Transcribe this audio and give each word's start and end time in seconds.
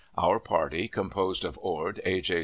Our 0.17 0.39
party, 0.39 0.87
composed 0.87 1.45
of 1.45 1.59
Ord, 1.61 2.01
A. 2.03 2.21
J. 2.21 2.39